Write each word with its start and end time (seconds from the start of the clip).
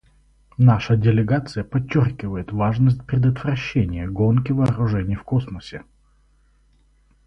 Наша 0.57 0.95
делегация 0.97 1.63
подчеркивает 1.63 2.51
важность 2.51 3.05
предотвращения 3.05 4.07
гонки 4.09 4.51
вооружений 4.51 5.15
в 5.15 5.21
космосе. 5.21 5.83